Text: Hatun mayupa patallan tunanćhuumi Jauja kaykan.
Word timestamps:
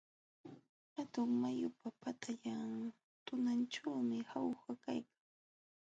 Hatun 0.95 1.29
mayupa 1.41 1.87
patallan 2.01 2.71
tunanćhuumi 3.25 4.17
Jauja 4.29 4.71
kaykan. 4.83 5.19